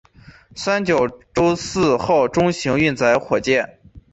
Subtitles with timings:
[0.55, 3.77] 三角洲四号中型运载火箭。